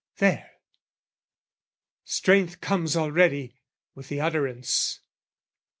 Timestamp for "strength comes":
2.05-2.95